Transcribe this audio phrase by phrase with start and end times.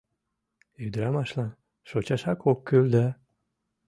[0.85, 1.51] Ӱдырамашлан
[1.89, 3.05] шочашак ок кӱл да...